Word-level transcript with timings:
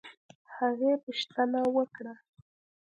هغې 0.55 0.91
پوښتنه 1.05 1.59
وکړه 1.75 2.13